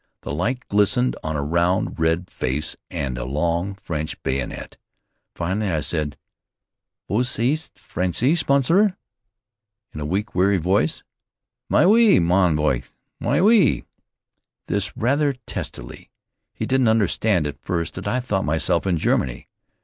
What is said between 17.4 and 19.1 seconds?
at first that I thought myself in